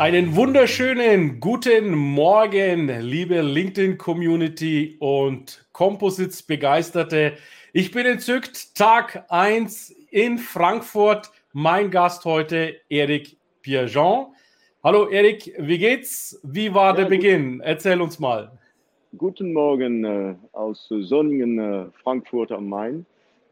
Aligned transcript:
Einen 0.00 0.34
wunderschönen 0.34 1.40
guten 1.40 1.94
Morgen, 1.94 2.88
liebe 3.02 3.42
LinkedIn-Community 3.42 4.96
und 4.98 5.68
Composites-Begeisterte. 5.72 7.34
Ich 7.74 7.90
bin 7.90 8.06
entzückt, 8.06 8.74
Tag 8.74 9.26
1 9.28 9.90
in 10.10 10.38
Frankfurt. 10.38 11.30
Mein 11.52 11.90
Gast 11.90 12.24
heute, 12.24 12.76
Erik 12.88 13.36
Pierjean. 13.60 14.28
Hallo 14.82 15.06
Erik, 15.10 15.54
wie 15.58 15.76
geht's? 15.76 16.40
Wie 16.44 16.72
war 16.72 16.96
ja, 16.96 17.02
der 17.02 17.04
Beginn? 17.10 17.60
Erzähl 17.60 18.00
uns 18.00 18.18
mal. 18.18 18.58
Guten 19.18 19.52
Morgen 19.52 20.04
äh, 20.04 20.34
aus 20.52 20.88
sonnigen 20.88 21.58
äh, 21.58 21.84
Frankfurt 22.02 22.52
am 22.52 22.70
Main. 22.70 23.04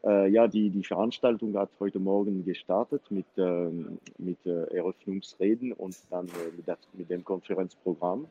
Äh, 0.05 0.29
ja, 0.29 0.47
die, 0.47 0.70
die 0.70 0.84
Veranstaltung 0.84 1.57
hat 1.57 1.70
heute 1.80 1.98
Morgen 1.98 2.45
gestartet 2.45 3.02
mit, 3.11 3.27
äh, 3.37 3.69
mit 4.19 4.38
äh, 4.47 4.65
Eröffnungsreden 4.77 5.73
und 5.73 5.97
dann 6.11 6.29
äh, 6.29 6.57
mit, 6.57 6.69
das, 6.69 6.79
mit, 6.93 7.11
dem 7.11 7.24
Konferenzprogramm. 7.24 8.26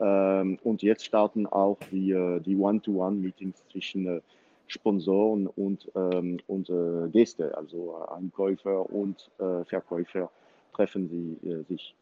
Ähm, 0.00 0.58
und 0.64 0.82
jetzt 0.82 1.04
starten 1.04 1.46
auch 1.46 1.78
die, 1.92 2.12
äh, 2.12 2.40
die 2.40 2.56
One-to-One-Meetings 2.56 3.62
zwischen 3.70 4.06
äh, 4.06 4.20
Sponsoren 4.66 5.46
und, 5.46 5.90
ähm, 5.94 6.38
und 6.46 6.72
Gäste, 7.12 7.54
also 7.54 7.96
Einkäufer 8.06 8.90
und 8.90 9.30
Verkäufer 9.36 10.30
treffen 10.72 11.06
sie 11.10 11.64
sich. 11.68 11.94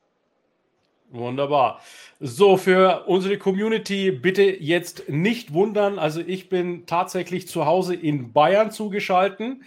Wunderbar. 1.12 1.80
So, 2.20 2.56
für 2.56 3.04
unsere 3.06 3.36
Community 3.36 4.10
bitte 4.10 4.42
jetzt 4.44 5.10
nicht 5.10 5.52
wundern. 5.52 5.98
Also 5.98 6.20
ich 6.20 6.48
bin 6.48 6.86
tatsächlich 6.86 7.46
zu 7.48 7.66
Hause 7.66 7.94
in 7.94 8.32
Bayern 8.32 8.70
zugeschaltet. 8.70 9.58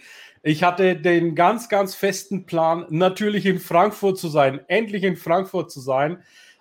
Ich 0.42 0.64
hatte 0.64 0.96
den 0.96 1.36
ganz, 1.36 1.68
ganz 1.68 1.94
festen 1.94 2.46
Plan, 2.46 2.86
natürlich 2.90 3.46
in 3.46 3.60
Frankfurt 3.60 4.18
zu 4.18 4.28
sein, 4.28 4.60
endlich 4.66 5.04
in 5.04 5.16
Frankfurt 5.16 5.70
zu 5.70 5.80
sein. 5.80 6.18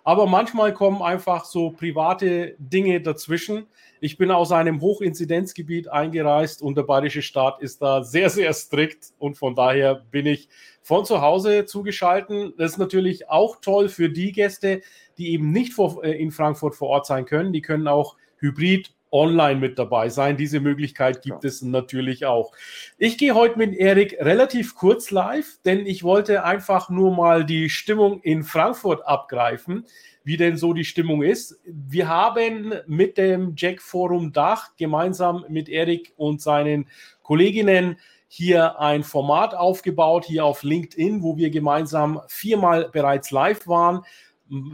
Aber 0.07 0.27
manchmal 0.27 0.71
kommen 0.71 1.01
einfach 1.01 1.45
so 1.45 1.71
private 1.71 2.55
Dinge 2.59 3.01
dazwischen. 3.01 3.65
Ich 3.99 4.19
bin 4.19 4.29
aus 4.29 4.51
einem 4.51 4.79
Hochinzidenzgebiet 4.79 5.87
eingereist 5.87 6.61
und 6.61 6.77
der 6.77 6.83
bayerische 6.83 7.23
Staat 7.23 7.59
ist 7.59 7.81
da 7.81 8.03
sehr, 8.03 8.29
sehr 8.29 8.53
strikt 8.53 9.13
und 9.17 9.35
von 9.35 9.55
daher 9.55 9.95
bin 9.95 10.27
ich 10.27 10.47
von 10.83 11.05
zu 11.05 11.21
Hause 11.21 11.65
zugeschaltet. 11.65 12.53
Das 12.59 12.73
ist 12.73 12.77
natürlich 12.77 13.29
auch 13.29 13.55
toll 13.59 13.89
für 13.89 14.11
die 14.11 14.31
Gäste, 14.31 14.81
die 15.17 15.31
eben 15.31 15.51
nicht 15.51 15.73
äh, 15.79 16.11
in 16.21 16.29
Frankfurt 16.29 16.75
vor 16.75 16.89
Ort 16.89 17.07
sein 17.07 17.25
können. 17.25 17.51
Die 17.51 17.61
können 17.61 17.87
auch 17.87 18.15
hybrid 18.37 18.93
online 19.15 19.59
mit 19.59 19.79
dabei 19.79 20.09
sein. 20.09 20.35
Diese 20.35 20.59
Möglichkeit 20.59 21.21
gibt 21.21 21.43
ja. 21.43 21.47
es 21.47 21.61
natürlich 21.61 22.25
auch. 22.25 22.51
Ich 22.97 23.17
gehe 23.17 23.33
heute 23.33 23.57
mit 23.57 23.73
Erik 23.73 24.17
relativ 24.19 24.75
kurz 24.75 25.09
live, 25.09 25.57
denn 25.63 25.85
ich 25.85 26.03
wollte 26.03 26.43
einfach 26.43 26.89
nur 26.89 27.15
mal 27.15 27.45
die 27.45 27.69
Stimmung 27.69 28.21
in 28.21 28.43
Frankfurt 28.43 29.07
abgreifen 29.07 29.85
wie 30.27 30.37
denn 30.37 30.57
so 30.57 30.73
die 30.73 30.85
Stimmung 30.85 31.21
ist. 31.21 31.61
Wir 31.65 32.09
haben 32.09 32.73
mit 32.87 33.19
dem 33.19 33.53
Jack 33.55 33.79
Forum 33.79 34.33
Dach 34.33 34.75
gemeinsam 34.75 35.45
mit 35.49 35.69
Erik 35.69 36.13
und 36.17 36.41
seinen 36.41 36.87
Kolleginnen 37.21 37.97
hier 38.27 38.79
ein 38.79 39.03
Format 39.03 39.53
aufgebaut, 39.53 40.25
hier 40.25 40.43
auf 40.43 40.63
LinkedIn, 40.63 41.21
wo 41.21 41.37
wir 41.37 41.51
gemeinsam 41.51 42.19
viermal 42.27 42.89
bereits 42.91 43.29
live 43.29 43.67
waren, 43.67 44.01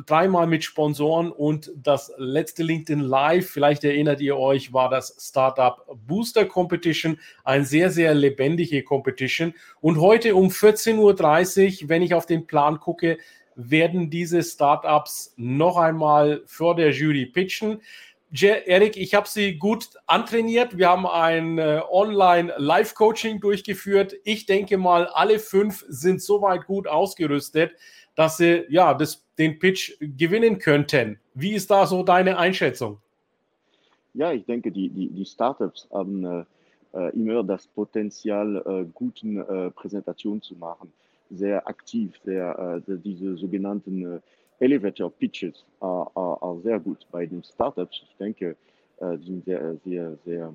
dreimal 0.06 0.48
mit 0.48 0.64
Sponsoren 0.64 1.32
und 1.32 1.72
das 1.76 2.12
letzte 2.18 2.64
LinkedIn 2.64 3.00
Live, 3.00 3.50
vielleicht 3.50 3.84
erinnert 3.84 4.20
ihr 4.20 4.38
euch, 4.38 4.74
war 4.74 4.90
das 4.90 5.16
Startup 5.20 5.86
Booster 6.08 6.46
Competition, 6.46 7.18
ein 7.44 7.64
sehr, 7.64 7.90
sehr 7.90 8.14
lebendige 8.14 8.84
Competition. 8.84 9.54
Und 9.80 10.00
heute 10.00 10.36
um 10.36 10.50
14.30 10.50 11.84
Uhr, 11.84 11.90
wenn 11.90 12.02
ich 12.02 12.14
auf 12.14 12.26
den 12.26 12.48
Plan 12.48 12.80
gucke, 12.80 13.18
werden 13.56 14.10
diese 14.10 14.44
Startups 14.44 15.34
noch 15.38 15.78
einmal 15.78 16.42
vor 16.46 16.76
der 16.76 16.92
Jury 16.92 17.26
pitchen. 17.26 17.82
Erik, 18.34 18.96
ich 18.96 19.14
habe 19.14 19.28
Sie 19.28 19.58
gut 19.58 19.90
antrainiert. 20.08 20.78
Wir 20.78 20.88
haben 20.88 21.06
ein 21.06 21.58
äh, 21.58 21.82
Online-Live-Coaching 21.90 23.42
durchgeführt. 23.42 24.16
Ich 24.24 24.46
denke 24.46 24.78
mal, 24.78 25.08
alle 25.08 25.38
fünf 25.38 25.86
sind 25.90 26.22
soweit 26.22 26.66
gut 26.66 26.88
ausgerüstet, 26.88 27.74
dass 28.16 28.38
sie 28.38 28.66
ja 28.70 28.94
das, 28.94 29.26
den 29.42 29.60
Pitch 29.60 29.98
gewinnen 30.00 30.60
könnten. 30.60 31.20
Wie 31.34 31.54
ist 31.54 31.70
da 31.70 31.86
so 31.86 32.04
deine 32.04 32.38
Einschätzung? 32.38 32.98
Ja, 34.14 34.32
ich 34.32 34.46
denke, 34.46 34.72
die, 34.72 34.90
die, 34.90 35.10
die 35.10 35.26
Startups 35.26 35.88
haben 35.92 36.26
äh, 36.26 36.44
äh 36.94 37.10
immer 37.14 37.44
das 37.44 37.68
Potenzial, 37.68 38.58
äh, 38.58 38.86
guten 38.94 39.38
äh, 39.38 39.72
Präsentationen 39.72 40.42
zu 40.42 40.56
machen 40.56 40.92
sehr 41.32 41.66
aktiv, 41.68 42.12
sehr, 42.24 42.82
äh, 42.88 42.98
diese 43.04 43.38
sogenannten 43.38 44.18
äh, 44.18 44.20
Elevator 44.60 45.12
Pitches 45.12 45.66
äh, 45.82 46.62
sehr 46.64 46.80
gut 46.80 47.06
bei 47.12 47.26
den 47.26 47.44
Startups. 47.44 48.04
Ich 48.04 48.18
denke, 48.18 48.56
die 49.02 49.26
sind 49.26 49.46
sehr, 49.46 49.78
sehr, 49.84 50.16
sehr, 50.24 50.54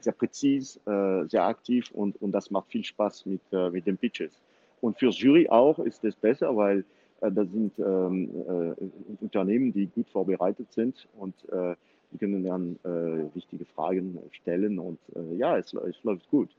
sehr 0.00 0.12
präzise, 0.12 0.80
sehr 1.28 1.44
aktiv 1.44 1.88
und, 1.92 2.20
und 2.20 2.32
das 2.32 2.50
macht 2.50 2.72
viel 2.72 2.82
Spaß 2.82 3.24
mit, 3.26 3.40
mit 3.70 3.86
den 3.86 3.96
Pitches. 3.96 4.32
Und 4.80 4.98
für 4.98 5.10
Jury 5.10 5.48
auch 5.48 5.78
ist 5.78 6.04
es 6.04 6.16
besser, 6.16 6.56
weil 6.56 6.84
das 7.30 7.48
sind 7.50 7.72
ähm, 7.78 8.30
äh, 8.48 9.22
Unternehmen, 9.22 9.72
die 9.72 9.86
gut 9.86 10.08
vorbereitet 10.10 10.72
sind 10.72 11.08
und 11.18 11.34
äh, 11.50 11.74
die 12.12 12.18
können 12.18 12.44
dann 12.44 12.78
äh, 12.84 13.34
wichtige 13.34 13.64
Fragen 13.64 14.18
stellen 14.32 14.78
und 14.78 14.98
äh, 15.16 15.36
ja, 15.36 15.58
es, 15.58 15.72
es 15.72 16.02
läuft 16.02 16.28
gut. 16.30 16.50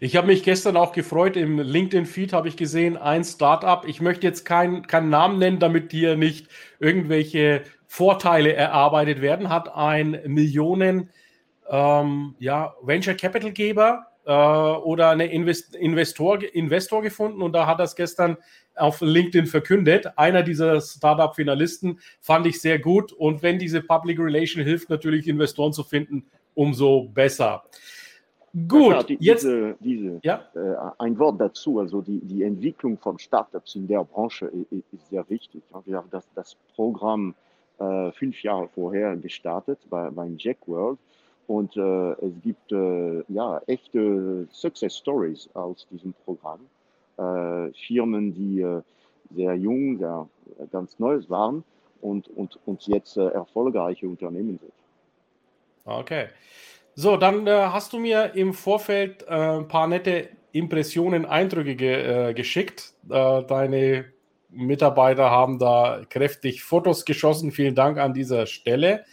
Ich 0.00 0.16
habe 0.16 0.26
mich 0.26 0.42
gestern 0.42 0.76
auch 0.76 0.92
gefreut, 0.92 1.36
im 1.36 1.58
LinkedIn-Feed 1.58 2.32
habe 2.32 2.48
ich 2.48 2.56
gesehen, 2.56 2.96
ein 2.96 3.24
Startup. 3.24 3.86
Ich 3.86 4.00
möchte 4.00 4.26
jetzt 4.26 4.44
keinen 4.44 4.86
kein 4.86 5.08
Namen 5.08 5.38
nennen, 5.38 5.58
damit 5.58 5.90
hier 5.92 6.16
nicht 6.16 6.48
irgendwelche 6.78 7.62
Vorteile 7.86 8.52
erarbeitet 8.52 9.20
werden, 9.20 9.48
hat 9.48 9.74
ein 9.74 10.20
Millionen 10.26 11.10
ähm, 11.68 12.34
ja, 12.38 12.74
Venture 12.82 13.14
Capital 13.14 13.52
Geber 13.52 14.06
äh, 14.24 14.32
oder 14.32 15.10
eine 15.10 15.26
Invest 15.26 15.74
Investor, 15.76 16.42
Investor 16.42 17.02
gefunden 17.02 17.42
und 17.42 17.52
da 17.52 17.66
hat 17.66 17.80
das 17.80 17.96
gestern 17.96 18.36
auf 18.76 19.00
LinkedIn 19.00 19.46
verkündet. 19.46 20.06
Einer 20.16 20.42
dieser 20.42 20.80
Startup-Finalisten 20.80 22.00
fand 22.20 22.46
ich 22.46 22.60
sehr 22.60 22.78
gut 22.78 23.12
und 23.12 23.42
wenn 23.42 23.58
diese 23.58 23.82
Public 23.82 24.18
Relation 24.18 24.64
hilft, 24.64 24.90
natürlich 24.90 25.28
Investoren 25.28 25.72
zu 25.72 25.82
finden, 25.82 26.24
umso 26.54 27.08
besser. 27.08 27.62
Gut, 28.68 28.92
ja, 28.92 29.02
die, 29.02 29.16
jetzt. 29.20 29.44
Diese, 29.44 29.76
diese 29.80 30.20
ja? 30.22 30.46
äh, 30.54 30.92
ein 30.98 31.18
Wort 31.18 31.40
dazu, 31.40 31.80
also 31.80 32.02
die, 32.02 32.20
die 32.20 32.42
Entwicklung 32.42 32.98
von 32.98 33.18
Startups 33.18 33.74
in 33.76 33.88
der 33.88 34.04
Branche 34.04 34.46
ist, 34.70 34.84
ist 34.92 35.08
sehr 35.08 35.28
wichtig. 35.30 35.62
Wir 35.86 35.96
haben 35.96 36.10
das, 36.10 36.26
das 36.34 36.56
Programm 36.74 37.34
äh, 37.78 38.12
fünf 38.12 38.42
Jahre 38.42 38.68
vorher 38.68 39.16
gestartet 39.16 39.78
bei, 39.88 40.10
beim 40.10 40.36
Jack 40.38 40.58
World 40.66 40.98
und 41.46 41.76
äh, 41.76 42.12
es 42.12 42.32
gibt 42.42 42.72
äh, 42.72 43.22
ja, 43.28 43.60
echte 43.66 44.46
Success 44.52 44.98
Stories 44.98 45.48
aus 45.54 45.86
diesem 45.90 46.12
Programm. 46.24 46.60
Äh, 47.16 47.72
Firmen, 47.86 48.34
die 48.34 48.60
äh, 48.60 48.82
sehr 49.34 49.54
jung, 49.54 49.98
sehr 49.98 50.28
ganz 50.70 50.98
Neues 50.98 51.28
waren 51.30 51.64
und, 52.00 52.28
und, 52.28 52.58
und 52.66 52.86
jetzt 52.86 53.16
erfolgreiche 53.16 54.06
Unternehmen 54.06 54.58
sind. 54.58 54.72
Okay. 55.84 56.26
So, 56.94 57.16
dann 57.16 57.46
äh, 57.46 57.50
hast 57.50 57.92
du 57.92 57.98
mir 57.98 58.34
im 58.34 58.52
Vorfeld 58.52 59.22
äh, 59.22 59.58
ein 59.58 59.68
paar 59.68 59.86
nette 59.86 60.28
Impressionen, 60.52 61.24
Eindrücke 61.24 61.74
ge 61.74 62.30
äh, 62.30 62.34
geschickt. 62.34 62.92
Äh, 63.08 63.42
deine 63.44 64.04
Mitarbeiter 64.50 65.30
haben 65.30 65.58
da 65.58 66.02
kräftig 66.08 66.62
Fotos 66.62 67.06
geschossen. 67.06 67.50
Vielen 67.50 67.74
Dank 67.74 67.98
an 67.98 68.12
dieser 68.12 68.46
Stelle. 68.46 69.04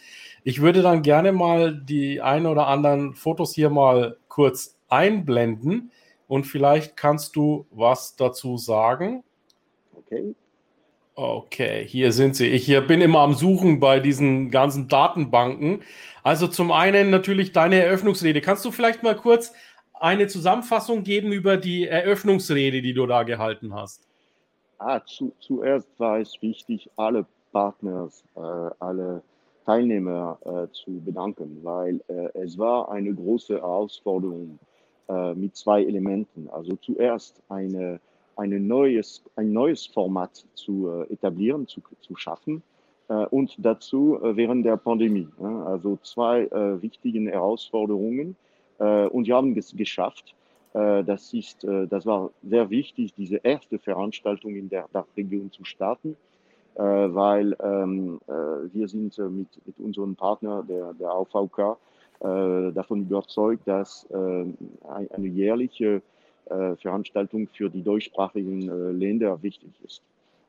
Ich 0.44 0.60
würde 0.60 0.82
dann 0.82 1.02
gerne 1.02 1.32
mal 1.32 1.74
die 1.74 2.20
ein 2.20 2.46
oder 2.46 2.66
anderen 2.66 3.14
Fotos 3.14 3.54
hier 3.54 3.70
mal 3.70 4.16
kurz 4.28 4.78
einblenden 4.88 5.90
und 6.30 6.44
vielleicht 6.44 6.96
kannst 6.96 7.34
du 7.34 7.66
was 7.72 8.14
dazu 8.14 8.56
sagen. 8.56 9.24
Okay. 9.96 10.32
Okay, 11.16 11.84
hier 11.84 12.12
sind 12.12 12.36
sie. 12.36 12.46
Ich 12.46 12.64
hier 12.64 12.82
bin 12.82 13.00
immer 13.00 13.18
am 13.18 13.34
Suchen 13.34 13.80
bei 13.80 13.98
diesen 13.98 14.52
ganzen 14.52 14.86
Datenbanken. 14.86 15.82
Also 16.22 16.46
zum 16.46 16.70
einen 16.70 17.10
natürlich 17.10 17.50
deine 17.50 17.82
Eröffnungsrede. 17.82 18.40
Kannst 18.40 18.64
du 18.64 18.70
vielleicht 18.70 19.02
mal 19.02 19.16
kurz 19.16 19.52
eine 19.94 20.28
Zusammenfassung 20.28 21.02
geben 21.02 21.32
über 21.32 21.56
die 21.56 21.88
Eröffnungsrede, 21.88 22.80
die 22.80 22.94
du 22.94 23.06
da 23.06 23.24
gehalten 23.24 23.74
hast? 23.74 24.06
Ah, 24.78 25.00
zu, 25.04 25.32
zuerst 25.40 25.88
war 25.98 26.20
es 26.20 26.40
wichtig, 26.40 26.88
alle 26.94 27.26
Partners, 27.50 28.22
äh, 28.36 28.70
alle 28.78 29.24
Teilnehmer 29.66 30.38
äh, 30.44 30.72
zu 30.72 31.00
bedanken, 31.04 31.58
weil 31.64 32.00
äh, 32.06 32.38
es 32.38 32.56
war 32.56 32.88
eine 32.92 33.12
große 33.12 33.54
Herausforderung 33.54 34.60
äh, 35.10 35.34
mit 35.34 35.56
zwei 35.56 35.82
Elementen. 35.82 36.48
Also 36.50 36.76
zuerst 36.76 37.42
eine, 37.48 38.00
eine 38.36 38.60
neues, 38.60 39.22
ein 39.36 39.52
neues 39.52 39.86
Format 39.86 40.44
zu 40.54 40.88
äh, 40.88 41.12
etablieren, 41.12 41.66
zu, 41.66 41.80
zu 42.00 42.14
schaffen 42.16 42.62
äh, 43.08 43.26
und 43.26 43.54
dazu 43.58 44.18
während 44.22 44.64
der 44.64 44.76
Pandemie. 44.76 45.28
Also 45.66 45.98
zwei 46.02 46.48
wichtigen 46.80 47.26
Herausforderungen 47.28 48.36
und 48.78 49.26
wir 49.26 49.34
haben 49.34 49.56
es 49.58 49.76
geschafft. 49.76 50.34
Das, 50.72 51.34
ist, 51.34 51.64
das 51.64 52.06
war 52.06 52.30
sehr 52.42 52.70
wichtig, 52.70 53.12
diese 53.14 53.36
erste 53.36 53.78
Veranstaltung 53.78 54.54
in 54.54 54.68
der 54.70 54.86
Dachregion 54.92 55.50
zu 55.50 55.64
starten 55.64 56.16
äh, 56.76 56.82
weil 56.82 57.56
ähm, 57.62 58.20
äh, 58.26 58.32
wir 58.72 58.88
sind 58.88 59.18
äh, 59.18 59.22
mit, 59.22 59.48
mit 59.66 59.78
unserem 59.80 60.14
Partner, 60.14 60.62
der, 60.66 60.94
der 60.94 61.10
AVK, 61.10 61.76
davon 62.20 63.02
überzeugt, 63.02 63.66
dass 63.66 64.06
eine 64.10 65.26
jährliche 65.26 66.02
Veranstaltung 66.46 67.48
für 67.48 67.70
die 67.70 67.82
deutschsprachigen 67.82 68.98
Länder 68.98 69.42
wichtig 69.42 69.70
ist. 69.84 70.02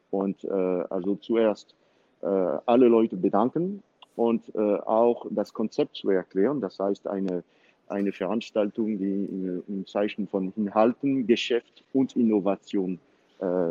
Und 0.10 0.44
also 0.50 1.16
zuerst 1.16 1.76
alle 2.22 2.88
Leute 2.88 3.16
bedanken 3.16 3.84
und 4.16 4.56
auch 4.58 5.26
das 5.30 5.54
Konzept 5.54 5.96
zu 5.96 6.10
erklären. 6.10 6.60
Das 6.60 6.80
heißt, 6.80 7.08
eine, 7.08 7.44
eine 7.88 8.12
Veranstaltung, 8.12 8.98
die 8.98 9.62
im 9.68 9.86
Zeichen 9.88 10.28
von 10.28 10.52
Inhalten, 10.58 11.26
Geschäft 11.26 11.84
und 11.94 12.16
Innovation 12.18 13.00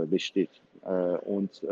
besteht. 0.08 0.62
und 1.26 1.62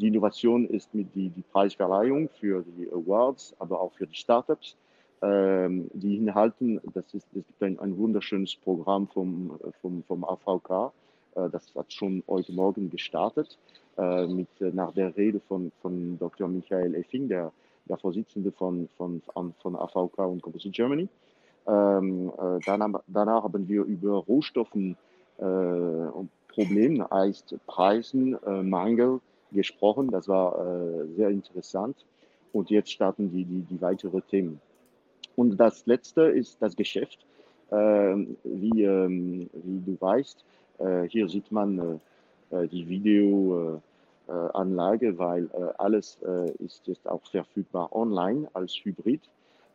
die 0.00 0.06
Innovation 0.08 0.66
ist 0.66 0.94
mit 0.94 1.14
die, 1.14 1.28
die 1.28 1.42
Preisverleihung 1.52 2.30
für 2.30 2.64
die 2.78 2.88
Awards, 2.90 3.54
aber 3.58 3.82
auch 3.82 3.92
für 3.92 4.06
die 4.06 4.14
Startups. 4.14 4.74
Ähm, 5.22 5.90
die 5.92 6.16
Inhalten, 6.16 6.80
das 6.94 7.12
ist, 7.12 7.26
es 7.34 7.46
gibt 7.46 7.62
ein, 7.62 7.78
ein 7.78 7.96
wunderschönes 7.98 8.56
Programm 8.56 9.06
vom, 9.08 9.58
vom, 9.82 10.02
vom 10.04 10.24
AVK, 10.24 10.92
äh, 11.34 11.50
das 11.50 11.74
hat 11.74 11.92
schon 11.92 12.22
heute 12.26 12.52
Morgen 12.52 12.90
gestartet, 12.90 13.58
äh, 13.98 14.26
mit, 14.26 14.48
äh, 14.60 14.70
nach 14.72 14.92
der 14.92 15.14
Rede 15.16 15.40
von, 15.40 15.72
von 15.82 16.18
Dr. 16.18 16.48
Michael 16.48 16.94
Effing, 16.94 17.28
der, 17.28 17.52
der 17.86 17.98
Vorsitzende 17.98 18.50
von, 18.50 18.88
von, 18.96 19.20
von 19.60 19.76
AVK 19.76 20.18
und 20.20 20.42
Composite 20.42 20.72
Germany. 20.72 21.08
Ähm, 21.66 22.32
äh, 22.38 22.58
danach, 22.64 23.02
danach, 23.06 23.42
haben 23.44 23.68
wir 23.68 23.84
über 23.84 24.12
Rohstoffen 24.12 24.96
äh, 25.38 25.44
und 25.44 26.30
Probleme, 26.48 27.08
heißt 27.10 27.54
Preisen, 27.66 28.36
Mangel, 28.68 29.20
gesprochen. 29.52 30.10
Das 30.10 30.28
war 30.28 30.58
äh, 30.58 31.06
sehr 31.16 31.28
interessant. 31.28 31.96
Und 32.52 32.70
jetzt 32.70 32.90
starten 32.90 33.30
die, 33.30 33.44
die, 33.44 33.62
die 33.62 33.80
weiteren 33.80 34.22
Themen. 34.28 34.60
Und 35.36 35.56
das 35.56 35.86
letzte 35.86 36.22
ist 36.22 36.60
das 36.60 36.76
Geschäft. 36.76 37.24
Äh, 37.70 38.16
wie, 38.44 38.82
ähm, 38.82 39.48
wie 39.52 39.80
du 39.86 39.96
weißt, 40.00 40.44
äh, 40.78 41.02
hier 41.02 41.28
sieht 41.28 41.52
man 41.52 41.78
äh, 41.78 41.98
äh, 42.64 42.68
die 42.68 42.88
Videoanlage, 42.88 45.18
weil 45.18 45.48
alles 45.78 46.18
ist 46.58 46.86
jetzt 46.86 47.08
auch 47.08 47.24
verfügbar 47.26 47.94
online 47.94 48.48
als 48.54 48.74
Hybrid. 48.74 49.20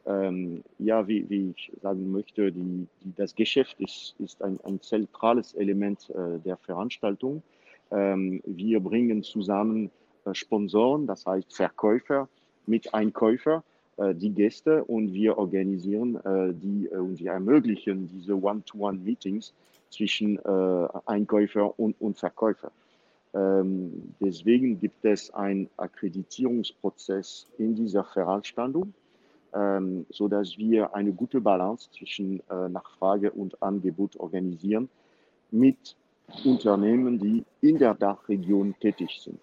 Ähm, 0.07 0.63
ja, 0.77 1.07
wie, 1.07 1.27
wie, 1.29 1.53
ich 1.55 1.71
sagen 1.81 2.11
möchte, 2.11 2.51
die, 2.51 2.87
die, 3.03 3.13
das 3.15 3.33
Geschäft 3.33 3.79
ist, 3.79 4.13
ist 4.19 4.43
ein, 4.43 4.59
ein 4.63 4.79
zentrales 4.81 5.55
Element 5.55 6.11
der 6.45 6.57
Veranstaltung. 6.57 7.41
Ähm, 7.91 8.41
wir 8.45 8.79
bringen 8.81 9.23
zusammen 9.23 9.89
Sponsoren, 10.33 11.07
das 11.07 11.25
heißt 11.25 11.55
Verkäufer 11.55 12.27
mit 12.67 12.93
Einkäufer, 12.93 13.63
die 13.97 14.31
Gäste 14.31 14.83
und 14.83 15.13
wir 15.13 15.37
organisieren 15.37 16.15
äh, 16.17 16.53
die 16.53 16.87
und 16.89 17.19
wir 17.19 17.31
ermöglichen 17.31 18.09
diese 18.09 18.35
One-to-One-Meetings 18.35 19.53
zwischen 19.89 20.39
Einkäufer 21.05 21.79
und, 21.79 21.95
und 22.01 22.17
Verkäufer. 22.17 22.71
Ähm, 23.33 24.13
deswegen 24.19 24.77
gibt 24.77 25.05
es 25.05 25.33
einen 25.33 25.69
Akkreditierungsprozess 25.77 27.47
in 27.57 27.75
dieser 27.75 28.03
Veranstaltung, 28.03 28.93
ähm, 29.53 30.05
sodass 30.09 30.57
wir 30.57 30.93
eine 30.93 31.13
gute 31.13 31.39
Balance 31.39 31.89
zwischen 31.91 32.41
Nachfrage 32.49 33.31
und 33.31 33.61
Angebot 33.61 34.17
organisieren 34.17 34.89
mit 35.51 35.95
Unternehmen, 36.43 37.19
die 37.19 37.43
in 37.61 37.77
der 37.77 37.93
Dachregion 37.93 38.75
tätig 38.79 39.21
sind. 39.23 39.39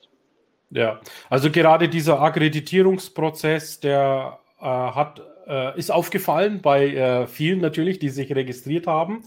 Ja, 0.71 1.01
also 1.29 1.51
gerade 1.51 1.89
dieser 1.89 2.21
Akkreditierungsprozess, 2.21 3.81
der 3.81 4.39
äh, 4.39 4.42
hat, 4.67 5.23
äh, 5.47 5.79
ist 5.79 5.91
aufgefallen 5.91 6.63
bei 6.63 6.89
äh, 6.89 7.27
vielen 7.27 7.61
natürlich, 7.61 7.99
die 7.99 8.09
sich 8.09 8.35
registriert 8.35 8.87
haben. 8.87 9.25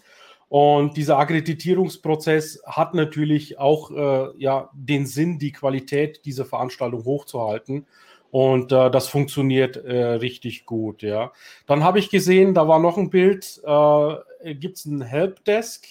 Und 0.47 0.95
dieser 0.95 1.17
Akkreditierungsprozess 1.17 2.61
hat 2.65 2.93
natürlich 2.93 3.57
auch 3.59 3.91
äh, 3.91 4.27
ja, 4.37 4.69
den 4.73 5.05
Sinn, 5.05 5.39
die 5.39 5.51
Qualität 5.51 6.25
dieser 6.25 6.45
Veranstaltung 6.45 7.03
hochzuhalten. 7.03 7.87
Und 8.31 8.71
äh, 8.71 8.91
das 8.91 9.07
funktioniert 9.07 9.77
äh, 9.77 10.03
richtig 10.15 10.65
gut, 10.65 11.01
ja. 11.01 11.31
Dann 11.67 11.83
habe 11.83 11.99
ich 11.99 12.09
gesehen, 12.09 12.53
da 12.53 12.67
war 12.67 12.79
noch 12.79 12.97
ein 12.97 13.09
Bild, 13.09 13.61
gibt 14.43 14.77
es 14.77 14.85
ein 14.85 15.01
Helpdesk. 15.01 15.85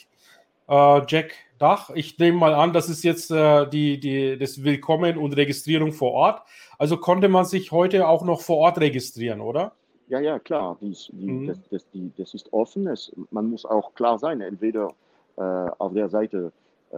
Jack 0.67 1.35
Dach. 1.65 1.89
Ich 1.95 2.19
nehme 2.19 2.37
mal 2.37 2.53
an, 2.53 2.75
das 2.75 2.91
ist 2.91 3.05
jetzt 3.05 3.31
äh, 3.31 3.67
die, 3.67 3.99
die, 3.99 4.37
das 4.37 4.65
Willkommen 4.65 5.17
und 5.17 5.35
Registrierung 5.35 5.93
vor 5.93 6.13
Ort. 6.13 6.43
Also 6.79 6.99
konnte 6.99 7.31
man 7.31 7.47
sich 7.47 7.73
heute 7.73 8.07
auch 8.07 8.23
noch 8.23 8.43
vor 8.43 8.59
Ort 8.59 8.79
registrieren, 8.81 9.41
oder? 9.41 9.73
Ja, 10.09 10.21
ja, 10.21 10.39
klar. 10.39 10.77
Dies, 10.83 11.09
die, 11.11 11.27
mhm. 11.27 11.47
das, 11.47 11.59
das, 11.71 11.91
die, 11.95 12.13
das, 12.19 12.35
ist 12.35 12.53
offen. 12.53 12.87
Es, 12.87 13.11
man 13.31 13.49
muss 13.49 13.65
auch 13.65 13.95
klar 13.95 14.19
sein, 14.19 14.43
entweder 14.43 14.93
äh, 15.39 15.41
auf 15.41 15.95
der 15.95 16.11
Seite 16.11 16.53
äh, 16.93 16.97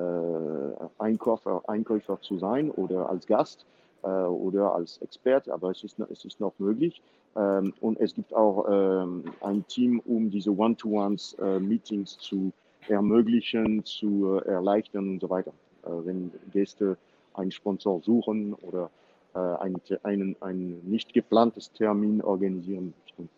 Einkäufer, 0.99 1.63
Einkäufer 1.69 2.21
zu 2.21 2.37
sein 2.37 2.73
oder 2.73 3.09
als 3.09 3.25
Gast 3.25 3.65
äh, 4.03 4.09
oder 4.09 4.75
als 4.75 4.99
Experte, 4.99 5.55
aber 5.55 5.71
es 5.71 5.85
ist, 5.85 6.01
es 6.11 6.25
ist 6.25 6.41
noch 6.41 6.55
möglich. 6.59 7.01
Ähm, 7.37 7.73
und 7.81 8.01
es 8.01 8.17
gibt 8.17 8.35
auch 8.35 8.67
ähm, 8.69 9.27
ein 9.43 9.65
Team, 9.69 10.03
um 10.05 10.29
diese 10.29 10.51
One-to-Ones-Meetings 10.51 12.17
äh, 12.17 12.19
zu 12.19 12.53
ermöglichen, 12.91 13.85
zu 13.85 14.39
äh, 14.39 14.49
erleichtern 14.49 15.11
und 15.11 15.21
so 15.21 15.31
weiter. 15.31 15.53
Äh, 15.85 15.91
wenn 16.05 16.33
Gäste 16.53 16.97
einen 17.35 17.51
Sponsor 17.51 18.01
suchen 18.03 18.55
oder 18.55 18.91
äh, 19.35 19.39
einen, 19.39 19.81
einen, 20.03 20.37
ein 20.41 20.81
nicht 20.85 21.13
geplantes 21.13 21.73
Termin 21.73 22.23
organisieren 22.23 22.95
möchten. 23.03 23.29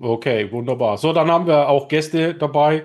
Okay, 0.00 0.50
wunderbar. 0.50 0.98
So, 0.98 1.12
dann 1.12 1.30
haben 1.30 1.46
wir 1.46 1.68
auch 1.68 1.88
Gäste 1.88 2.34
dabei. 2.34 2.84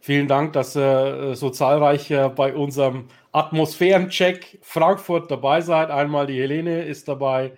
Vielen 0.00 0.26
Dank, 0.26 0.52
dass 0.52 0.76
ihr 0.76 1.36
so 1.36 1.50
zahlreich 1.50 2.12
bei 2.34 2.54
unserem 2.54 3.04
Atmosphärencheck 3.30 4.58
Frankfurt 4.60 5.30
dabei 5.30 5.60
seid. 5.60 5.90
Einmal 5.90 6.26
die 6.26 6.40
Helene 6.40 6.82
ist 6.82 7.06
dabei, 7.06 7.52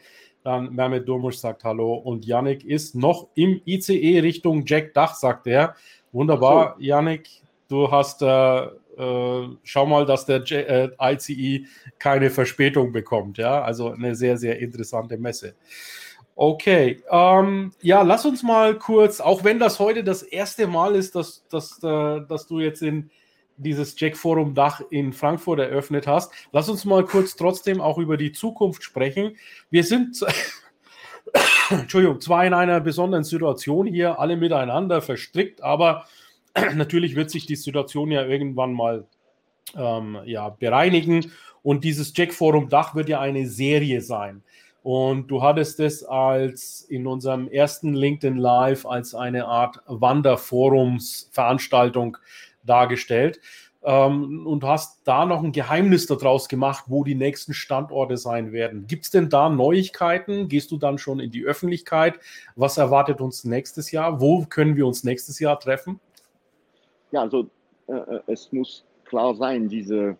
dann 0.45 0.75
Mehmet 0.75 1.09
Durmusch 1.09 1.37
sagt 1.39 1.65
Hallo 1.65 1.95
und 1.95 2.27
Yannick 2.27 2.65
ist 2.65 2.95
noch 2.95 3.29
im 3.35 3.63
ICE 3.65 4.21
Richtung 4.21 4.65
Jack 4.67 4.93
Dach, 4.93 5.15
sagt 5.15 5.47
er. 5.47 5.75
Wunderbar, 6.15 6.77
so. 6.79 6.83
Yannick. 6.83 7.29
Du 7.69 7.91
hast, 7.91 8.23
äh, 8.23 8.27
äh, 8.67 9.49
schau 9.65 9.87
mal, 9.87 10.07
dass 10.07 10.27
der 10.27 10.45
J 10.45 10.53
äh, 10.53 10.91
ICE 11.01 11.67
keine 11.99 12.31
Verspätung 12.31 12.93
bekommt. 12.93 13.37
Ja, 13.37 13.63
also 13.63 13.91
eine 13.91 14.15
sehr, 14.15 14.37
sehr 14.37 14.61
interessante 14.61 15.19
Messe. 15.19 15.57
Okay, 16.37 17.03
ähm, 17.11 17.73
ja, 17.81 18.03
lass 18.03 18.25
uns 18.25 18.43
mal 18.43 18.79
kurz, 18.79 19.21
auch 19.21 19.45
wenn 19.45 19.59
das 19.59 19.79
heute 19.81 20.05
das 20.05 20.23
erste 20.23 20.67
Mal 20.67 20.95
ist, 20.95 21.15
dass, 21.17 21.47
dass, 21.49 21.83
äh, 21.83 22.21
dass 22.29 22.47
du 22.47 22.61
jetzt 22.61 22.83
in 22.83 23.11
dieses 23.57 23.99
Jack 23.99 24.17
Forum 24.17 24.55
Dach 24.55 24.81
in 24.91 25.13
Frankfurt 25.13 25.61
eröffnet 25.61 26.07
hast, 26.07 26.33
lass 26.53 26.69
uns 26.69 26.85
mal 26.85 27.05
kurz 27.05 27.37
trotzdem 27.37 27.81
auch 27.81 27.99
über 27.99 28.17
die 28.17 28.33
Zukunft 28.33 28.83
sprechen. 28.83 29.37
Wir 29.71 29.85
sind 29.85 30.25
Entschuldigung, 31.71 32.21
zwar 32.21 32.45
in 32.47 32.55
einer 32.55 32.81
besonderen 32.81 33.25
Situation 33.25 33.87
hier, 33.87 34.19
alle 34.19 34.37
miteinander 34.37 35.03
verstrickt, 35.03 35.63
aber 35.63 36.07
natürlich 36.75 37.15
wird 37.17 37.31
sich 37.31 37.47
die 37.47 37.57
Situation 37.57 38.11
ja 38.11 38.25
irgendwann 38.25 38.73
mal 38.73 39.07
ähm, 39.77 40.19
ja, 40.25 40.49
bereinigen. 40.51 41.33
Und 41.63 41.85
dieses 41.85 42.13
Jack-Forum 42.15 42.69
Dach 42.69 42.95
wird 42.95 43.09
ja 43.09 43.21
eine 43.21 43.47
Serie 43.47 44.03
sein. 44.03 44.43
Und 44.83 45.29
du 45.29 45.43
hattest 45.43 45.81
es 45.81 46.05
als 46.05 46.83
in 46.83 47.07
unserem 47.07 47.49
ersten 47.49 47.95
LinkedIn 47.95 48.37
Live 48.37 48.85
als 48.85 49.15
eine 49.15 49.47
Art 49.47 49.81
Wanderforumsveranstaltung 49.87 52.19
dargestellt 52.65 53.41
ähm, 53.85 54.47
und 54.47 54.65
hast 54.65 55.01
da 55.05 55.27
noch 55.27 55.43
ein 55.43 55.53
Geheimnis 55.53 56.07
daraus 56.07 56.49
gemacht, 56.49 56.85
wo 56.89 57.05
die 57.05 57.15
nächsten 57.15 57.55
Standorte 57.55 58.17
sein 58.17 58.53
werden. 58.53 58.87
Gibt 58.87 59.05
es 59.05 59.11
denn 59.11 59.29
da 59.29 59.49
Neuigkeiten? 59.49 60.49
Gehst 60.49 60.71
du 60.71 60.79
dann 60.79 60.99
schon 60.99 61.21
in 61.21 61.31
die 61.31 61.45
Öffentlichkeit? 61.45 62.19
Was 62.57 62.79
erwartet 62.79 63.21
uns 63.21 63.45
nächstes 63.45 63.91
Jahr? 63.91 64.21
Wo 64.21 64.45
können 64.47 64.77
wir 64.77 64.87
uns 64.87 65.05
nächstes 65.05 65.39
Jahr 65.39 65.59
treffen? 65.61 66.01
Ja, 67.13 67.23
also 67.23 67.47
äh, 67.87 67.93
äh 67.93 68.21
es 68.27 68.53
muss 68.53 68.85
klar 69.05 69.35
sein, 69.35 69.69
diese 69.69 70.17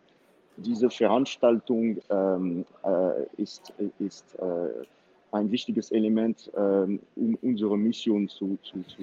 diese 0.57 0.91
Veranstaltung 0.91 1.99
ähm, 2.11 2.65
äh, 2.85 3.43
ist, 3.43 3.73
ist 3.99 4.25
äh, 4.39 4.85
ein 5.33 5.51
wichtiges 5.51 5.91
Element, 5.91 6.51
ähm, 6.57 7.01
um 7.17 7.37
unsere 7.43 7.77
Mission 7.77 8.29
zu, 8.29 8.59
zu, 8.63 8.85
zu, 8.85 9.03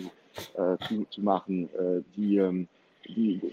äh, 0.60 0.77
zu, 0.88 1.06
zu 1.10 1.22
machen. 1.22 1.70
Äh, 1.74 2.01
die, 2.15 2.38
ähm, 2.38 2.68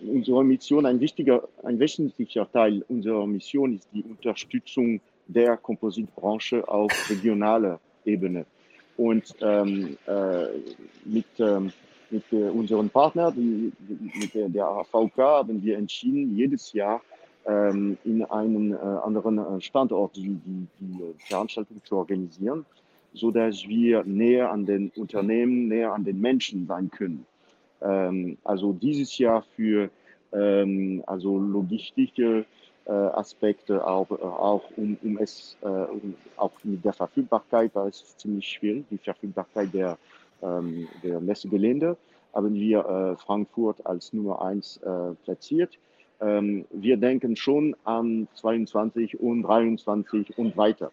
unsere 0.06 0.44
Mission, 0.44 0.86
ein 0.86 1.00
wichtiger, 1.00 1.48
ein 1.62 1.78
wesentlicher 1.78 2.50
Teil 2.50 2.84
unserer 2.88 3.26
Mission 3.26 3.74
ist 3.74 3.88
die 3.92 4.02
Unterstützung 4.02 5.00
der 5.26 5.56
Kompositbranche 5.56 6.66
auf 6.66 6.90
regionaler 7.10 7.80
Ebene. 8.04 8.46
Und 8.96 9.34
ähm, 9.42 9.96
äh, 10.06 10.46
mit, 11.04 11.26
ähm, 11.38 11.72
mit 12.10 12.24
äh, 12.32 12.48
unseren 12.48 12.90
Partnern, 12.90 13.34
die, 13.36 13.72
mit 14.18 14.34
der, 14.34 14.48
der 14.48 14.66
AVK, 14.66 15.18
haben 15.18 15.62
wir 15.62 15.78
entschieden, 15.78 16.36
jedes 16.36 16.72
Jahr 16.72 17.00
ähm, 17.46 17.96
in 18.04 18.24
einen 18.24 18.72
äh, 18.72 18.76
anderen 18.76 19.38
äh, 19.38 19.60
Standort 19.60 20.16
die, 20.16 20.38
die, 20.44 20.66
die 20.80 21.14
Veranstaltung 21.28 21.80
zu 21.84 21.96
organisieren, 21.96 22.66
so 23.14 23.30
dass 23.30 23.66
wir 23.68 24.04
näher 24.04 24.50
an 24.50 24.66
den 24.66 24.90
Unternehmen, 24.96 25.68
näher 25.68 25.92
an 25.92 26.04
den 26.04 26.20
Menschen 26.20 26.66
sein 26.66 26.90
können. 26.90 27.24
Ähm, 27.82 28.38
also 28.44 28.72
dieses 28.72 29.16
Jahr 29.18 29.42
für 29.56 29.90
ähm, 30.32 31.02
also 31.06 31.38
logistische 31.38 32.44
äh, 32.86 32.92
Aspekte, 32.92 33.86
auch, 33.86 34.10
auch 34.10 34.64
um, 34.76 34.96
um 35.02 35.18
es 35.18 35.56
um, 35.60 36.14
auch 36.36 36.52
mit 36.64 36.84
der 36.84 36.92
Verfügbarkeit, 36.94 37.72
ist 37.88 38.02
es 38.02 38.16
ziemlich 38.16 38.48
schwierig, 38.48 38.84
die 38.90 38.98
Verfügbarkeit 38.98 39.72
der, 39.74 39.98
der 40.40 41.20
Messegelände 41.20 41.96
haben 42.32 42.54
wir 42.54 43.16
Frankfurt 43.18 43.84
als 43.84 44.12
Nummer 44.12 44.40
eins 44.40 44.80
platziert. 45.24 45.76
Ähm, 46.20 46.64
wir 46.70 46.96
denken 46.96 47.36
schon 47.36 47.76
an 47.84 48.28
22 48.34 49.20
und 49.20 49.42
23 49.42 50.36
und 50.36 50.56
weiter. 50.56 50.90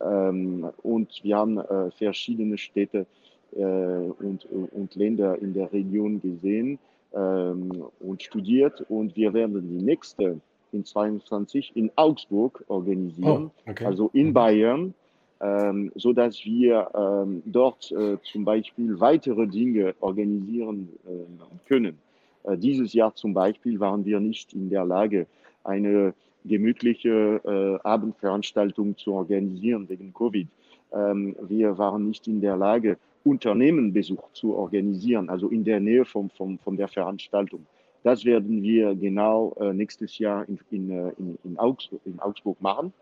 Ähm, 0.00 0.70
und 0.82 1.20
wir 1.22 1.36
haben 1.36 1.58
äh, 1.58 1.90
verschiedene 1.90 2.56
Städte 2.56 3.00
äh, 3.00 3.04
und, 3.52 4.46
und 4.72 4.94
Länder 4.94 5.38
in 5.40 5.54
der 5.54 5.72
Region 5.72 6.20
gesehen 6.20 6.78
ähm, 7.14 7.84
und 8.00 8.22
studiert. 8.22 8.84
Und 8.88 9.16
wir 9.16 9.32
werden 9.34 9.60
die 9.68 9.84
nächste 9.84 10.40
in 10.72 10.84
22 10.84 11.72
in 11.74 11.90
Augsburg 11.96 12.64
organisieren, 12.68 13.50
oh, 13.66 13.70
okay. 13.70 13.84
also 13.84 14.10
in 14.12 14.28
mhm. 14.28 14.32
Bayern, 14.32 14.94
ähm, 15.40 15.90
so 15.94 16.12
dass 16.12 16.44
wir 16.44 16.90
ähm, 16.94 17.42
dort 17.46 17.90
äh, 17.92 18.18
zum 18.22 18.44
Beispiel 18.44 19.00
weitere 19.00 19.46
Dinge 19.46 19.94
organisieren 20.00 20.88
äh, 21.06 21.68
können. 21.68 21.98
Äh, 22.44 22.56
dieses 22.56 22.92
Jahr 22.92 23.14
zum 23.14 23.34
Beispiel 23.34 23.80
waren 23.80 24.04
wir 24.04 24.20
nicht 24.20 24.52
in 24.52 24.68
der 24.70 24.84
Lage, 24.84 25.26
eine 25.64 26.14
gemütliche 26.44 27.40
äh, 27.44 27.86
Abendveranstaltung 27.86 28.96
zu 28.96 29.12
organisieren 29.12 29.88
wegen 29.88 30.12
Covid. 30.14 30.48
Ähm, 30.92 31.36
wir 31.42 31.78
waren 31.78 32.06
nicht 32.06 32.26
in 32.28 32.40
der 32.40 32.56
Lage, 32.56 32.98
Unternehmenbesuch 33.24 34.32
zu 34.32 34.54
organisieren, 34.54 35.28
also 35.28 35.48
in 35.48 35.64
der 35.64 35.80
Nähe 35.80 36.04
von, 36.04 36.30
von, 36.30 36.58
von 36.58 36.76
der 36.76 36.88
Veranstaltung. 36.88 37.66
Das 38.02 38.24
werden 38.24 38.62
wir 38.62 38.94
genau 38.94 39.54
äh, 39.60 39.74
nächstes 39.74 40.18
Jahr 40.18 40.48
in, 40.48 40.58
in, 40.70 40.90
äh, 40.90 41.12
in, 41.18 41.38
in, 41.44 41.58
Augsburg, 41.58 42.00
in 42.06 42.18
Augsburg 42.20 42.60
machen. 42.62 42.92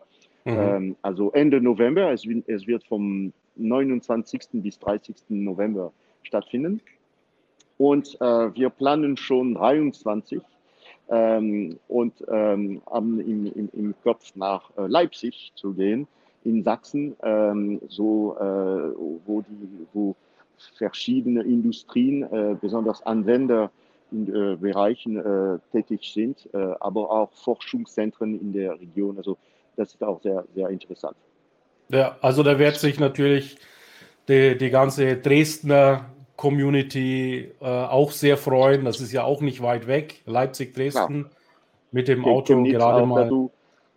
Mhm. 0.43 0.53
Ähm, 0.57 0.95
also 1.01 1.31
Ende 1.31 1.61
November. 1.61 2.11
Es, 2.11 2.25
es 2.47 2.67
wird 2.67 2.83
vom 2.83 3.31
29. 3.55 4.41
bis 4.53 4.77
30. 4.79 5.15
November 5.29 5.91
stattfinden. 6.23 6.81
Und 7.77 8.17
äh, 8.19 8.53
wir 8.55 8.69
planen 8.69 9.15
schon 9.15 9.53
23 9.55 10.41
ähm, 11.09 11.79
und 11.87 12.13
ähm, 12.29 12.81
haben 12.89 13.19
im, 13.21 13.45
im, 13.53 13.69
im 13.71 13.95
Kopf 14.03 14.35
nach 14.35 14.69
äh, 14.77 14.87
Leipzig 14.87 15.53
zu 15.55 15.73
gehen, 15.73 16.07
in 16.43 16.63
Sachsen, 16.63 17.15
ähm, 17.23 17.81
so, 17.87 18.35
äh, 18.39 18.43
wo, 19.25 19.41
die, 19.41 19.87
wo 19.93 20.15
verschiedene 20.77 21.43
Industrien, 21.43 22.23
äh, 22.23 22.55
besonders 22.59 23.05
Anwender 23.05 23.71
in 24.11 24.27
äh, 24.33 24.55
Bereichen 24.55 25.17
äh, 25.17 25.59
tätig 25.71 26.11
sind, 26.13 26.49
äh, 26.53 26.57
aber 26.79 27.11
auch 27.11 27.31
Forschungszentren 27.33 28.39
in 28.39 28.53
der 28.53 28.79
Region. 28.79 29.17
Also 29.17 29.37
das 29.75 29.93
ist 29.93 30.03
auch 30.03 30.21
sehr, 30.21 30.43
sehr 30.55 30.69
interessant. 30.69 31.15
Ja, 31.89 32.17
also 32.21 32.43
da 32.43 32.57
wird 32.59 32.77
sich 32.77 32.99
natürlich 32.99 33.57
die, 34.27 34.57
die 34.57 34.69
ganze 34.69 35.17
Dresdner 35.17 36.05
Community 36.35 37.51
äh, 37.59 37.65
auch 37.65 38.11
sehr 38.11 38.37
freuen. 38.37 38.85
Das 38.85 39.01
ist 39.01 39.11
ja 39.11 39.23
auch 39.23 39.41
nicht 39.41 39.61
weit 39.61 39.87
weg. 39.87 40.21
Leipzig, 40.25 40.73
Dresden 40.73 41.25
ja. 41.29 41.37
mit 41.91 42.07
dem 42.07 42.23
Auto 42.25 42.63
gerade 42.63 43.05
mal. 43.05 43.23
Dazu. 43.23 43.51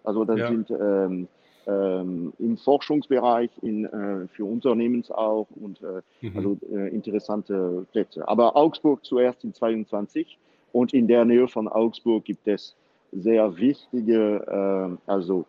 Also 0.04 0.24
das 0.24 0.38
ja. 0.38 0.48
sind 0.48 0.70
ähm, 0.70 1.28
ähm, 1.66 2.32
im 2.38 2.56
Forschungsbereich, 2.56 3.50
in, 3.62 3.84
äh, 3.84 4.28
für 4.28 4.44
Unternehmen 4.44 5.04
auch 5.10 5.46
und 5.54 5.80
äh, 5.82 6.02
mhm. 6.26 6.36
also 6.36 6.58
äh, 6.72 6.88
interessante 6.88 7.86
Plätze. 7.92 8.26
Aber 8.26 8.56
Augsburg 8.56 9.04
zuerst 9.04 9.44
in 9.44 9.54
22 9.54 10.38
und 10.72 10.92
in 10.92 11.06
der 11.06 11.24
Nähe 11.24 11.48
von 11.48 11.68
Augsburg 11.68 12.24
gibt 12.24 12.48
es 12.48 12.74
sehr 13.12 13.56
wichtige, 13.56 14.98
äh, 15.06 15.10
also 15.10 15.44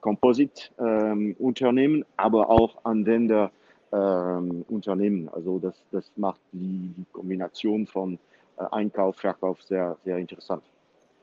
Composite-Unternehmen, 0.00 1.96
ähm, 1.96 2.04
aber 2.16 2.48
auch 2.50 2.84
Anwender 2.84 3.50
ähm, 3.92 4.64
Unternehmen. 4.68 5.28
Also 5.30 5.58
das, 5.58 5.74
das 5.90 6.10
macht 6.16 6.40
die, 6.52 6.94
die 6.96 7.06
Kombination 7.12 7.86
von 7.86 8.18
äh, 8.58 8.64
Einkauf, 8.70 9.16
Verkauf 9.16 9.62
sehr, 9.62 9.96
sehr 10.04 10.18
interessant. 10.18 10.62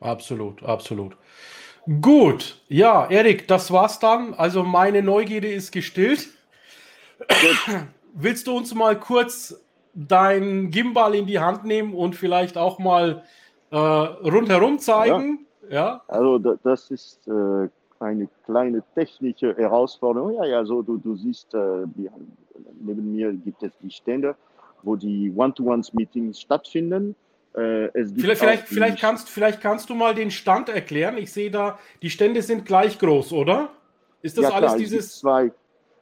Absolut, 0.01 0.61
absolut. 0.63 1.15
Gut, 2.01 2.61
ja, 2.67 3.07
Erik, 3.07 3.47
das 3.47 3.71
war's 3.71 3.99
dann. 3.99 4.33
Also 4.33 4.63
meine 4.63 5.03
Neugierde 5.03 5.51
ist 5.51 5.71
gestillt. 5.71 6.29
Willst 8.13 8.47
du 8.47 8.57
uns 8.57 8.73
mal 8.73 8.99
kurz 8.99 9.63
dein 9.93 10.71
Gimbal 10.71 11.15
in 11.15 11.27
die 11.27 11.39
Hand 11.39 11.63
nehmen 11.63 11.93
und 11.93 12.15
vielleicht 12.15 12.57
auch 12.57 12.79
mal 12.79 13.23
äh, 13.71 13.77
rundherum 13.77 14.79
zeigen? 14.79 15.45
Ja. 15.69 15.75
ja. 15.75 16.01
Also 16.07 16.39
das 16.39 16.89
ist 16.89 17.27
äh, 17.27 17.69
eine 17.99 18.27
kleine 18.45 18.83
technische 18.95 19.55
Herausforderung. 19.55 20.33
Ja, 20.33 20.45
ja, 20.45 20.65
so 20.65 20.81
du, 20.81 20.97
du 20.97 21.15
siehst, 21.15 21.53
äh, 21.53 21.85
neben 22.79 23.13
mir 23.13 23.31
gibt 23.33 23.61
es 23.61 23.77
die 23.81 23.91
Stände, 23.91 24.35
wo 24.81 24.95
die 24.95 25.31
One-to-Ones-Meetings 25.35 26.41
stattfinden. 26.41 27.15
Äh, 27.55 27.89
vielleicht, 27.93 28.39
vielleicht, 28.39 28.67
vielleicht, 28.67 28.99
kannst, 28.99 29.29
vielleicht 29.29 29.61
kannst 29.61 29.89
du 29.89 29.95
mal 29.95 30.13
den 30.13 30.29
Stand 30.29 30.67
erklären. 30.67 31.17
Ich 31.17 31.31
sehe 31.31 31.49
da, 31.49 31.79
die 32.01 32.09
Stände 32.09 32.41
sind 32.41 32.65
gleich 32.65 32.99
groß, 32.99 33.31
oder? 33.31 33.69
Ist 34.21 34.37
das 34.37 34.43
ja, 34.43 34.49
alles 34.51 34.71
klar, 34.71 34.77
dieses. 34.77 35.05
Es 35.05 35.11
gibt, 35.13 35.19
zwei, 35.21 35.51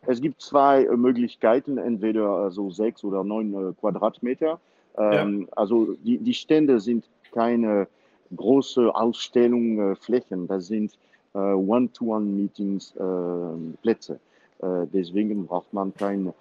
es 0.08 0.22
gibt 0.22 0.42
zwei 0.42 0.84
äh, 0.86 0.98
Möglichkeiten, 0.98 1.78
entweder 1.78 2.50
so 2.50 2.72
sechs 2.72 3.04
oder 3.04 3.24
neun 3.24 3.54
äh, 3.54 3.74
Quadratmeter. 3.80 4.60
Ähm, 4.98 5.42
ja. 5.42 5.48
Also 5.56 5.96
die, 6.04 6.18
die 6.18 6.34
Stände 6.34 6.80
sind 6.80 7.06
keine 7.32 7.88
große 8.36 8.94
Ausstellungsflächen, 8.96 10.48
das 10.48 10.68
sind 10.68 10.98
äh, 11.36 11.38
One-to-One-Meetings 11.38 12.96
äh, 12.96 13.78
Plätze. 13.82 14.20
Äh, 14.60 14.88
deswegen 14.92 15.46
braucht 15.46 15.72
man 15.74 15.94
keine 15.94 16.34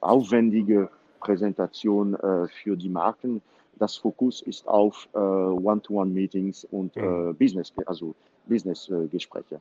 aufwendige 0.00 0.88
Präsentation 1.20 2.16
für 2.62 2.78
die 2.78 2.88
Marken. 2.88 3.42
Das 3.80 3.96
Fokus 3.96 4.42
ist 4.42 4.68
auf 4.68 5.08
One-to-One-Meetings 5.14 6.68
und 6.70 6.94
mhm. 6.94 7.34
Business, 7.36 7.72
also 7.86 8.14
Business-Gespräche. 8.46 9.60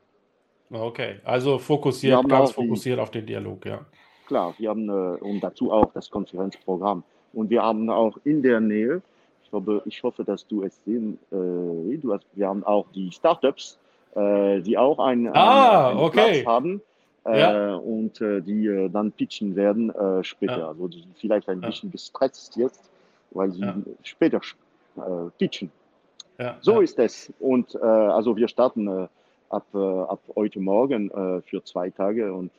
Okay, 0.71 1.15
also 1.23 1.57
fokussiert, 1.57 2.29
ganz 2.29 2.51
fokussiert 2.51 2.97
die, 2.97 3.01
auf 3.01 3.09
den 3.09 3.25
Dialog, 3.25 3.65
ja. 3.65 3.79
Klar, 4.27 4.53
wir 4.59 4.69
haben 4.69 4.89
und 4.89 5.39
dazu 5.39 5.71
auch 5.71 5.91
das 5.93 6.11
Konferenzprogramm. 6.11 7.03
Und 7.33 7.49
wir 7.49 7.63
haben 7.63 7.89
auch 7.89 8.17
in 8.23 8.41
der 8.41 8.59
Nähe, 8.59 9.01
ich 9.43 9.51
hoffe, 9.51 9.81
ich 9.85 10.03
hoffe 10.03 10.23
dass 10.23 10.45
du 10.47 10.63
es 10.63 10.79
sehen 10.85 11.17
äh, 11.31 11.97
du 11.97 12.13
hast, 12.13 12.25
wir 12.33 12.47
haben 12.47 12.63
auch 12.63 12.85
die 12.93 13.11
Startups, 13.11 13.77
äh, 14.15 14.61
die 14.61 14.77
auch 14.77 14.99
einen, 14.99 15.29
ah, 15.35 15.89
einen 15.89 15.99
okay. 15.99 16.41
Platz 16.41 16.45
haben 16.45 16.81
äh, 17.25 17.39
ja. 17.39 17.75
und 17.75 18.21
äh, 18.21 18.41
die 18.41 18.89
dann 18.91 19.11
pitchen 19.11 19.55
werden 19.55 19.91
später. 20.23 20.59
Ja. 20.59 20.67
Also 20.69 20.87
die 20.87 21.01
sind 21.01 21.17
vielleicht 21.17 21.49
ein 21.49 21.61
bisschen 21.61 21.91
gestresst 21.91 22.55
jetzt, 22.57 22.89
weil 23.31 23.51
sie 23.51 23.63
später 24.03 24.41
pitchen. 25.37 25.71
so 26.61 26.81
ist 26.81 26.99
es. 26.99 27.31
Und 27.39 27.75
also 27.81 28.35
wir 28.35 28.47
starten 28.47 29.07
ab, 29.49 29.75
ab 29.75 30.19
heute 30.35 30.59
Morgen 30.59 31.09
für 31.45 31.63
zwei 31.63 31.89
Tage 31.89 32.33
und 32.33 32.51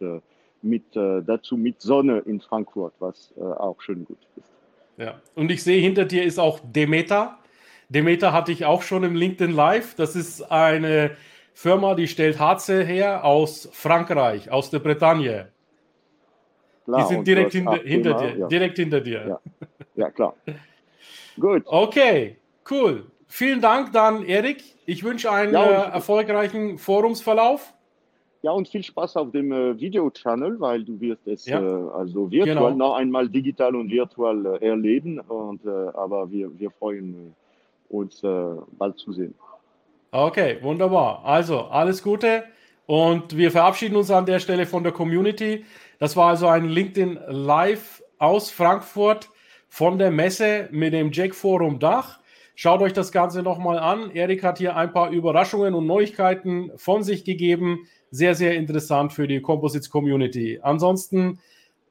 mit, 0.62 0.84
dazu 0.94 1.56
mit 1.56 1.80
Sonne 1.80 2.18
in 2.26 2.40
Frankfurt, 2.40 2.92
was 2.98 3.32
auch 3.38 3.80
schön 3.80 4.04
gut 4.04 4.18
ist. 4.36 4.50
Ja, 4.96 5.20
und 5.34 5.50
ich 5.50 5.62
sehe 5.62 5.80
hinter 5.80 6.04
dir 6.04 6.24
ist 6.24 6.38
auch 6.38 6.60
Demeter. 6.62 7.38
Demeter 7.88 8.32
hatte 8.32 8.52
ich 8.52 8.66
auch 8.66 8.82
schon 8.82 9.02
im 9.02 9.14
LinkedIn 9.14 9.54
Live. 9.54 9.94
Das 9.94 10.14
ist 10.14 10.42
eine 10.52 11.16
Firma, 11.54 11.94
die 11.94 12.06
stellt 12.06 12.38
Harze 12.38 12.84
her 12.84 13.24
aus 13.24 13.68
Frankreich, 13.72 14.50
aus 14.50 14.70
der 14.70 14.78
Bretagne. 14.78 15.48
Klar, 16.84 17.00
die 17.00 17.14
sind 17.14 17.26
direkt 17.26 17.52
hinter, 17.52 17.76
hinter 17.76 18.14
dir. 18.14 18.36
Ja. 18.36 18.46
Direkt 18.48 18.76
hinter 18.76 19.00
dir. 19.00 19.26
Ja, 19.26 19.40
ja 19.94 20.10
klar. 20.10 20.34
Gut. 21.38 21.62
Okay, 21.66 22.36
cool. 22.70 23.04
vielen 23.26 23.60
Dank 23.60 23.92
dann, 23.92 24.24
Erik. 24.24 24.62
Ich 24.86 25.04
wünsche 25.04 25.30
einen 25.30 25.54
ja, 25.54 25.64
äh, 25.64 25.92
erfolgreichen 25.92 26.78
Forumsverlauf. 26.78 27.72
Ja, 28.42 28.52
und 28.52 28.68
viel 28.68 28.82
Spaß 28.82 29.16
auf 29.16 29.30
dem 29.32 29.52
äh, 29.52 29.78
Video-Channel, 29.78 30.58
weil 30.60 30.82
du 30.82 30.98
wirst 30.98 31.26
es 31.26 31.46
ja. 31.46 31.60
äh, 31.60 31.90
also 31.92 32.30
virtuell 32.30 32.54
genau. 32.54 32.70
noch 32.70 32.94
einmal 32.94 33.28
digital 33.28 33.76
und 33.76 33.90
virtuell 33.90 34.46
äh, 34.46 34.66
erleben. 34.66 35.20
Und, 35.20 35.64
äh, 35.66 35.68
aber 35.68 36.30
wir, 36.30 36.50
wir 36.58 36.70
freuen 36.70 37.34
äh, 37.90 37.94
uns 37.94 38.22
bald 38.78 38.98
zu 38.98 39.12
sehen. 39.12 39.34
Okay, 40.12 40.58
wunderbar. 40.62 41.24
Also 41.24 41.60
alles 41.62 42.02
Gute 42.02 42.44
und 42.86 43.36
wir 43.36 43.50
verabschieden 43.50 43.96
uns 43.96 44.10
an 44.10 44.26
der 44.26 44.38
Stelle 44.38 44.66
von 44.66 44.82
der 44.84 44.92
Community. 44.92 45.64
Das 45.98 46.16
war 46.16 46.28
also 46.28 46.46
ein 46.46 46.68
LinkedIn 46.68 47.18
Live 47.28 48.02
aus 48.18 48.50
Frankfurt 48.50 49.28
von 49.70 49.98
der 49.98 50.10
Messe 50.10 50.68
mit 50.72 50.92
dem 50.92 51.12
Jack 51.12 51.34
Forum 51.34 51.78
Dach. 51.78 52.18
Schaut 52.56 52.82
euch 52.82 52.92
das 52.92 53.12
Ganze 53.12 53.42
nochmal 53.42 53.78
an. 53.78 54.10
Erik 54.10 54.42
hat 54.42 54.58
hier 54.58 54.76
ein 54.76 54.92
paar 54.92 55.10
Überraschungen 55.10 55.72
und 55.72 55.86
Neuigkeiten 55.86 56.72
von 56.76 57.02
sich 57.02 57.24
gegeben. 57.24 57.86
Sehr, 58.10 58.34
sehr 58.34 58.56
interessant 58.56 59.14
für 59.14 59.26
die 59.26 59.40
Composites 59.40 59.88
Community. 59.88 60.58
Ansonsten 60.60 61.38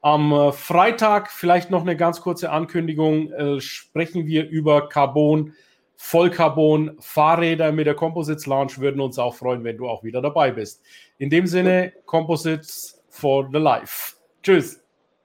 am 0.01 0.31
äh, 0.31 0.51
Freitag 0.51 1.31
vielleicht 1.31 1.71
noch 1.71 1.81
eine 1.81 1.97
ganz 1.97 2.21
kurze 2.21 2.51
Ankündigung. 2.51 3.31
Äh, 3.31 3.61
sprechen 3.61 4.27
wir 4.27 4.47
über 4.47 4.89
Carbon, 4.89 5.53
Vollcarbon, 5.95 6.97
Fahrräder 6.99 7.71
mit 7.71 7.87
der 7.87 7.95
Composites 7.95 8.45
Launch. 8.45 8.79
Würden 8.79 9.01
uns 9.01 9.17
auch 9.17 9.35
freuen, 9.35 9.63
wenn 9.63 9.77
du 9.77 9.87
auch 9.87 10.03
wieder 10.03 10.21
dabei 10.21 10.51
bist. 10.51 10.83
In 11.17 11.29
dem 11.29 11.47
Sinne, 11.47 11.93
Composites 12.05 13.01
for 13.09 13.49
the 13.51 13.57
Life. 13.57 14.15
Tschüss. 14.43 14.78